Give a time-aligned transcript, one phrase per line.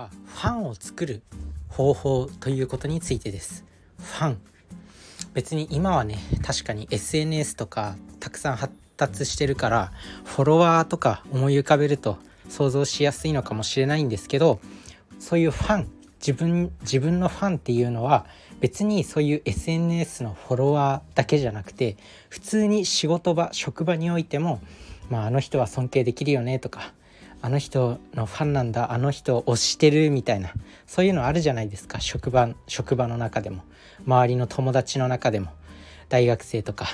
[0.00, 1.22] はファンを作る
[1.68, 3.66] 方法ということについてです。
[3.98, 4.38] ファン。
[5.34, 9.92] 別に今はね確かに SNS とかたくさん発達してるから
[10.24, 12.18] フォロワーとか思い浮かべると
[12.48, 14.58] 想像しやすいのかもしれないんですけど
[15.20, 15.88] そういうファン
[16.18, 18.26] 自分自分のファンっていうのは
[18.60, 21.96] 別にそういう SNS のフォロワーだけじゃなくて
[22.28, 24.60] 普通に仕事場職場においても、
[25.10, 26.92] まあ、あの人は尊敬できるよねとか
[27.42, 30.52] あの人のファンなんだあの人を推してるみたいな
[30.86, 32.00] そういうのあるじゃないですか。
[32.00, 33.62] 職場職場の中でも。
[34.06, 35.50] 周りの友達の中でも。
[36.08, 36.86] 大学生とか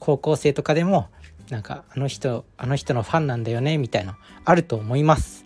[0.00, 1.08] 高校生とかでも
[1.50, 5.44] なんかあの人あの人のファンなんだよねみたいなあると思います。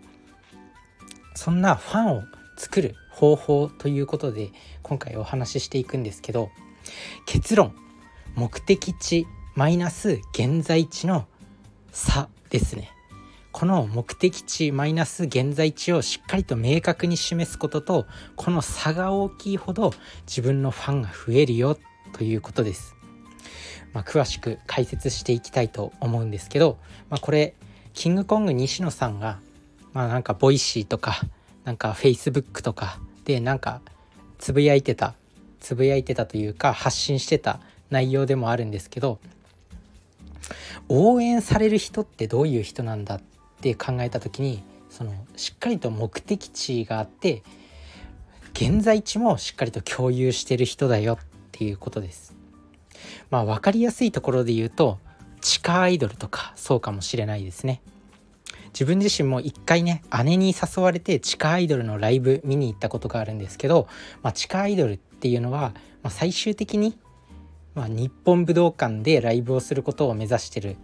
[1.34, 2.22] そんなファンを
[2.56, 4.50] 作る方法ということで
[4.82, 6.50] 今回お話ししていくんですけど
[7.26, 7.74] 結論。
[8.36, 11.26] 目的地マイナス現在地の
[11.92, 12.90] 差ですね。
[13.60, 19.92] この目的地マイナス現在地をしっかりと明確に示すこととこの差が大きいほど
[20.26, 21.76] 自分のファンが増えるよ
[22.14, 22.96] ということです。
[23.92, 26.78] まあ、詳しく解説していきたいと思うんですけど、
[27.10, 27.52] まあ、これ
[27.92, 29.40] キングコング西野さんが、
[29.92, 31.20] まあ、なんか Voicy とか
[31.64, 33.82] なんかフェイスブックとかでなんか
[34.38, 35.16] つぶやいてた
[35.60, 39.18] つぶやいてたというか発信してた内容でもあるんですけど
[40.88, 43.20] 応援される人ってどういう人なんだっ
[43.60, 47.42] って考えた時にそのしっかりと目的地があって
[48.54, 52.34] 現在地もしっかりと共有してる人だよっていうことです。
[53.30, 54.98] まあ分かりやすいところで言うと
[55.42, 57.82] 地下アイドルとかそうかもしれないですね。
[58.72, 63.88] 自分自身も一回ね姉に誘われて地下アイドルのライブ見に行ったことがあるんですけど、
[64.22, 66.96] まあ、地下アイドルっていうのは、まあ、最終的に、
[67.74, 70.76] まあ、日本武道館でライブをすることを目指してる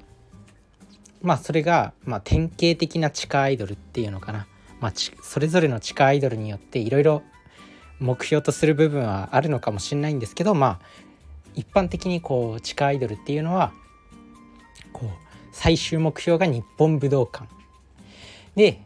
[1.27, 4.47] まあそれが、まあ、典型的な地下アイドルっていうのかな、
[4.79, 7.23] まあ、それぞれの地下アイドルによっていろいろ
[7.99, 10.81] 目標とする部分はあるのかもしれないんですけどまあ
[11.57, 13.73] 一般的にこう地下アイドルっていうのは
[14.93, 15.09] こう
[15.51, 17.49] 最終目標が日本武道館。
[18.55, 18.81] で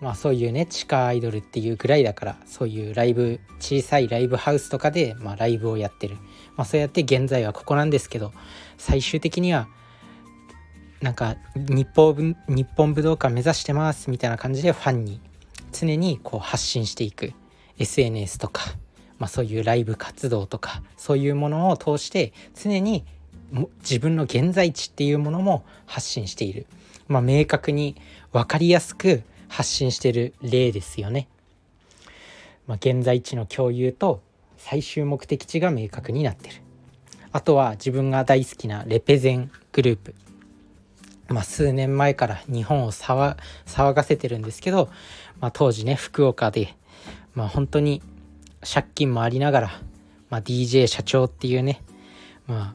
[0.00, 6.16] まあそういうね地下アイドルっていうぐらいだからそういうライブ小さいライブハウスとかで、まあ、ライブをやってる、
[6.56, 8.32] まあ、そうやって現在はここなんですけど
[8.78, 9.68] 最終的には
[11.00, 15.20] なんか日本日本武道館目指してますみたいな感じでファンに
[15.72, 17.32] 常にこう発信していく
[17.78, 18.64] SNS とか、
[19.18, 23.04] まあ、そういうライブ活動とかそういうものを通して常に
[23.80, 26.66] 自分の現在地っていうものも発信している、
[27.06, 27.96] まあ、明確に
[28.32, 31.28] 分かりやすく発信してる例ですよね。
[32.66, 34.20] まあ、現在地の共有と
[34.58, 36.56] 最終目的地が明確になってる。
[37.32, 40.14] あとは自分が大好きなレペゼングループ
[41.28, 43.36] まあ、数年前から日本を騒
[43.94, 44.88] がせてるんですけど、
[45.40, 46.74] まあ、当時ね福岡で、
[47.34, 48.02] まあ、本当に
[48.60, 49.70] 借金もありながら、
[50.30, 51.82] まあ、DJ 社長っていうね、
[52.46, 52.74] ま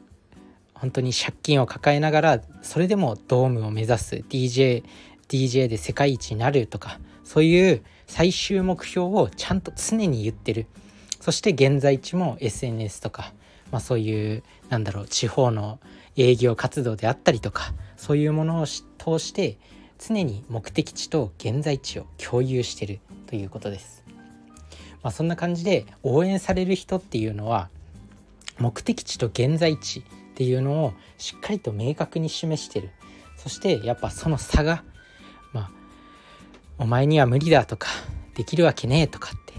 [0.74, 4.84] 本当に借金を抱えながらそれでもドームを目指す DJ,
[5.28, 10.66] DJ で世界一になるとかそういう最終目標をちゃんと常に言ってる。
[11.20, 13.32] そして現在地も SNS とか、
[13.70, 15.80] まあ、そういうなんだろう地方の
[16.16, 19.58] 営業活動であったりとかそういうものを通して
[19.98, 24.04] 常に目的地と現在地を共有してるということです。
[25.02, 27.68] まあ、そんな感じで応援される人っていうのは
[28.58, 30.02] 目的地と現在地っ
[30.34, 32.90] ていうのをしっかりと明確に示してる
[33.36, 34.82] そしてやっぱその差が
[35.52, 35.70] まあ
[36.78, 37.88] お前には無理だとか
[38.34, 39.54] できるわけねえとかって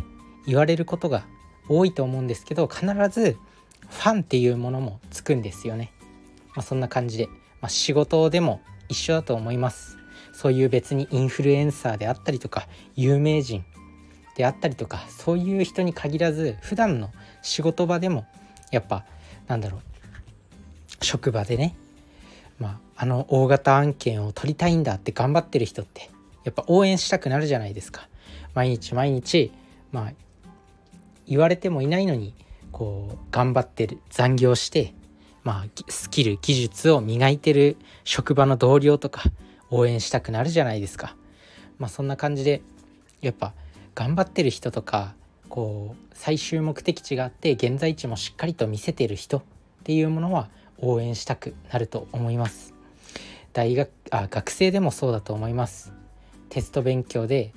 [0.48, 1.26] 言われることが
[1.70, 3.38] 多いと思うんですけど必ず
[3.90, 5.94] ファンっていうものもつくんですよね。
[6.56, 7.28] まあ、そんな感じで、
[7.62, 9.98] まあ、仕事でも一緒だと思います。
[10.34, 13.64] そういう別にインフルエンサーであったりとか有名人
[14.36, 17.10] であったりとかそういう人に限らず普段の
[17.42, 18.26] 仕事場でも
[18.70, 19.06] やっぱ
[19.48, 19.82] なんだろう
[21.00, 21.78] 職場でね
[22.60, 26.10] まあ、あの大型案件を取りたいんだって頑張ってる人って
[26.44, 28.08] やっぱ応援したくなるじゃないですか。
[28.54, 29.52] 毎日毎日
[29.92, 30.14] まあ
[31.28, 32.34] 言われてもいないのに
[32.76, 34.94] こう頑張ってる残業して
[35.46, 39.22] まあ、スキル技術を磨いてる職場の同僚とか
[39.70, 41.16] 応援したくなるじゃないですか。
[41.78, 42.64] まあ、そんな感じで
[43.22, 43.54] やっぱ
[43.94, 45.14] 頑張ってる人とか
[45.48, 49.44] こう最終目的地があって現在地もしっかりと見せてる人っ
[49.84, 50.50] ていうものは
[50.80, 52.74] 応援したくなると思います。
[53.54, 55.94] 大学あ学生でもそうだと思います。
[56.50, 57.54] テスト勉強で、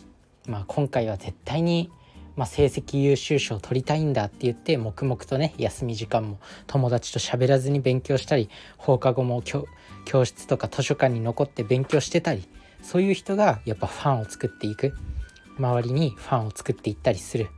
[0.46, 1.90] まあ、今回は絶対に
[2.38, 8.48] まあ、成績優秀賞を取りたいんだって言って黙々とね休み時間も友達と喋らずに勉強したり
[8.78, 12.48] 放課後も教室とか図書館に残って勉強してたり
[12.80, 14.94] そういう人がやっぱファンを作っていく。
[15.58, 17.48] 周りにファンを作っていったりする、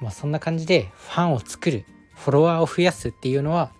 [0.00, 1.84] まあ、そんな感じでファンを作る
[2.14, 3.72] フォロワーを増やすっていうのは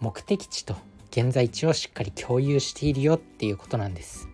[0.00, 0.76] 目的地と
[1.10, 4.28] 現在地をしっかり共有しているよっていうことなんです。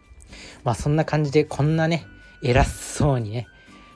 [0.64, 2.04] まあそんな感じでこんなね
[2.42, 3.46] 偉そうにね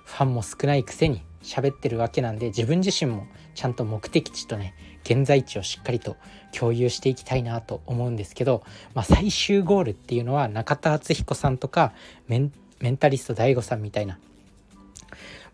[0.07, 4.75] ファンも少ないくせに喋ってるわけなんで自分自身もちゃんと目的地とね
[5.05, 6.17] 現在地をしっかりと
[6.53, 8.65] 共有していきたいなと思うんですけど、
[8.95, 11.93] まあ、最終ゴールっていうのは中田敦彦さんとか
[12.27, 14.19] メンタリスト DAIGO さんみたいな。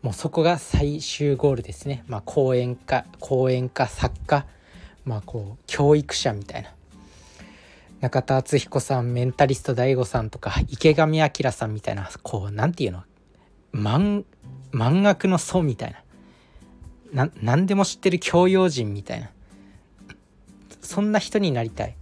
[0.00, 2.02] もうそこが最終ゴールですね。
[2.08, 4.46] まあ、講演家講演家作家、
[5.04, 6.70] まあ、こう教育者みたいな。
[8.00, 13.04] 中田敦彦さんメンタリスト DAIGO さんとか池上彰さんみたいなこう何て言うの？
[13.72, 14.24] 漫
[14.72, 15.96] 漫学の祖みたい
[17.12, 17.30] な。
[17.42, 19.30] 何でも知ってる教養人みたいな。
[20.80, 21.96] そんな人になりたい。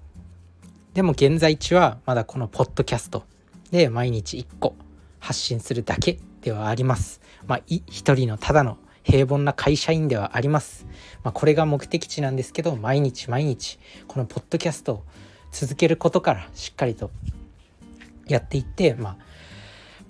[0.94, 3.24] でも現在地はまだこのポッドキャスト。
[3.70, 4.74] で毎日1個
[5.18, 7.20] 発信するだけではあります。
[7.46, 10.86] まあ一人のただの平凡な会社員ではあります、
[11.24, 15.04] まあ、これが目的地なんですけど毎日毎日このポッドキャストを
[15.50, 17.10] 続けることからしっかりと
[18.28, 19.16] やっていってまあ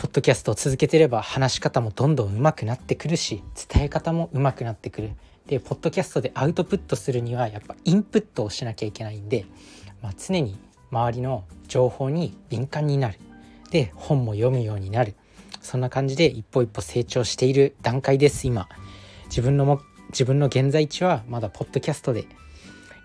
[0.00, 5.10] ポッドキャストを続けてれば話し方もどんどん上手くなってくるし伝え方も上手くなってくる。
[5.46, 9.44] でポッドキャストでアウトプットするにはやっぱインプットをしなきゃいけないんで、
[10.00, 10.58] まあ、常に
[10.90, 13.18] 周りの情報に敏感になる。
[13.72, 15.16] で本も読むようになる。
[15.60, 18.70] そんな感じで一歩一歩成長している段階です今。
[19.26, 19.82] 自分のも
[20.12, 22.24] 自分の現在地はまだポッドキャストで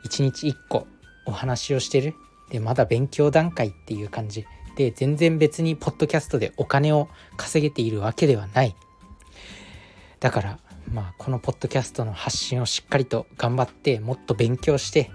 [0.07, 0.88] 1日1個
[1.25, 2.13] お話をしてる。
[2.51, 4.45] でまだ勉強段階っていう感じ。
[4.75, 7.07] 全然別にポッドキャストでお金を
[7.38, 8.75] 稼げているわけではない。
[10.19, 10.60] だから
[10.92, 15.12] まあこのポッドキャストの発信をしっかりと頑張ってもっと勉強して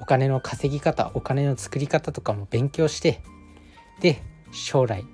[0.00, 3.22] お金の稼ぎ方お金の作り方とかも勉強して
[4.00, 4.22] で
[4.52, 5.04] 将来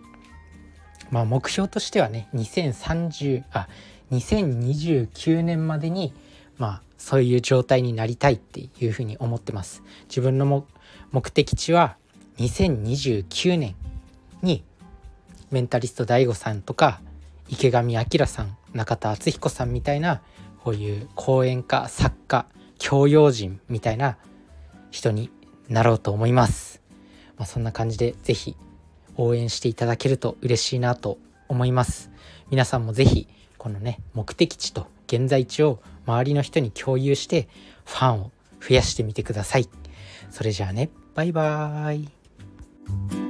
[1.10, 3.68] まあ目標としてはね2030あ
[4.10, 6.12] 2029年までに
[6.58, 9.82] まあそういう状態になりたいっていうふうに思ってます。
[10.08, 10.66] 自分の
[11.12, 11.96] 目的地は
[12.38, 13.76] 2029年
[14.42, 14.64] に
[15.50, 17.00] メンタリスト DAIGO さんとか
[17.48, 20.22] 池上彰さん中田敦彦さんみたいな
[20.64, 22.46] こういう講演家作家
[22.78, 24.16] 教養人みたいな
[24.90, 25.30] 人に
[25.68, 26.82] なろうと思います。
[27.36, 28.56] まあ、そんな感じで是非
[29.16, 32.10] 応援していただけると嬉しいなと思います。
[32.50, 33.28] 皆さんも是非
[33.58, 37.48] このね目的地と現在地を周りの人に共有して
[37.84, 38.30] ファンを
[38.60, 39.68] 増やしてみてください。
[40.30, 42.23] それじゃあねバイバーイ。
[42.86, 43.23] Bye.